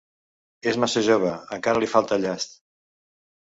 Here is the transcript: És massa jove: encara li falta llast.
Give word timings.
És 0.71 0.79
massa 0.83 1.03
jove: 1.07 1.33
encara 1.59 1.83
li 1.85 1.91
falta 1.93 2.19
llast. 2.25 2.59